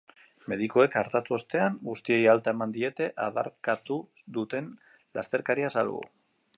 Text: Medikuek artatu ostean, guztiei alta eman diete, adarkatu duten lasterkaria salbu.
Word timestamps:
Medikuek 0.53 0.95
artatu 1.01 1.35
ostean, 1.37 1.75
guztiei 1.91 2.25
alta 2.33 2.55
eman 2.57 2.73
diete, 2.79 3.11
adarkatu 3.29 4.01
duten 4.39 4.75
lasterkaria 5.19 5.75
salbu. 5.77 6.05